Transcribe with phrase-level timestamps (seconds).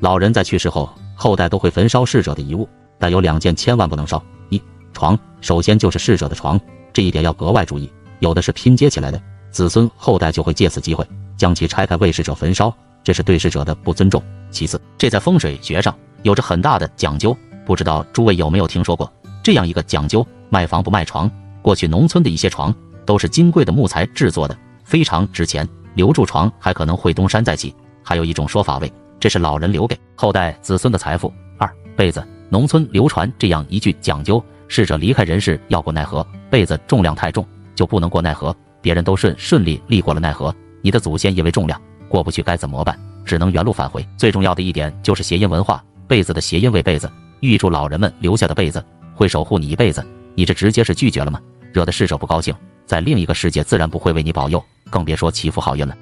[0.00, 4.60] 老人在去世后，后代都会焚烧逝者的遗物，但有两件千万不能烧：一、
[4.92, 6.60] 床，首先就是逝者的床，
[6.92, 12.74] 这一点要格外注意，有的是拼接起来的，子孙后代就会借此机会将其拆开为逝者焚烧，
[13.04, 14.20] 这是对逝者的不尊重。
[14.50, 19.10] 其次，这在风水学上有着很大的讲究，不知道诸位有没有听说过
[19.42, 21.30] 这样一个讲究：卖房不卖床。
[21.60, 22.74] 过去农村的一些床
[23.06, 27.72] 都是金贵的木材制作的，非常值钱，留住床还可能会东山再起。
[28.02, 31.32] 还有一种说法为，这是老人留给后代子孙的财富。
[31.56, 38.52] 二被子，农村流传这样一句讲究：逝者离开人世要过奈何，被子重量太重就不能过奈何。
[38.80, 42.98] 别人都顺顺利利过了奈何，你的祖先因为重量过不去，该怎么办？
[43.24, 44.04] 只能原路返回。
[44.16, 50.04] 最重要的一点就是谐音文化，被子的谐音为被子，预祝老人们留下的被子会守护你一辈子。
[50.34, 51.38] 你这直接是拒绝了吗？
[51.72, 52.52] 惹得逝者不高兴，
[52.86, 54.60] 在另一个世界自然不会为你保佑，
[54.90, 55.96] 更别说祈福好运了。